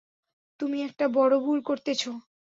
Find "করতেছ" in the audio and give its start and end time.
1.67-2.01